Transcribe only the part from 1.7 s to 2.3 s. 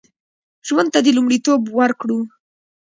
ورکړو